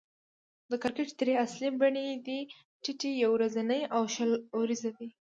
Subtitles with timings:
[0.69, 2.39] د کرکټ درې اصلي بڼې دي:
[2.83, 4.83] ټېسټ، يو ورځنۍ، او شل اووريز.